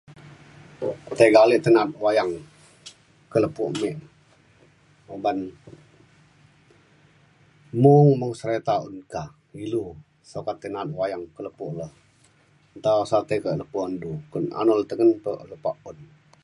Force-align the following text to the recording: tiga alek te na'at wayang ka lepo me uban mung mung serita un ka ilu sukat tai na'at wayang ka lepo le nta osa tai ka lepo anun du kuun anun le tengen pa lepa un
tiga 1.19 1.39
alek 1.45 1.61
te 1.65 1.69
na'at 1.73 1.89
wayang 2.03 2.31
ka 3.31 3.37
lepo 3.43 3.63
me 3.81 3.89
uban 5.15 5.37
mung 7.81 8.09
mung 8.19 8.33
serita 8.39 8.75
un 8.87 8.95
ka 9.13 9.23
ilu 9.63 9.83
sukat 10.31 10.57
tai 10.61 10.69
na'at 10.73 10.89
wayang 10.99 11.23
ka 11.35 11.41
lepo 11.47 11.65
le 11.79 11.87
nta 12.77 12.91
osa 13.03 13.17
tai 13.29 13.39
ka 13.43 13.49
lepo 13.61 13.77
anun 13.81 13.99
du 14.03 14.11
kuun 14.31 14.45
anun 14.59 14.77
le 14.79 14.85
tengen 14.89 15.11
pa 15.23 15.31
lepa 15.51 15.71
un 15.89 15.97